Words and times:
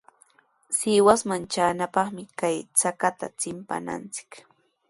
Sihuasman 0.77 1.43
traanapaqmi 1.51 2.23
kay 2.39 2.57
chakatami 2.79 3.35
chimpananchik. 3.39 4.31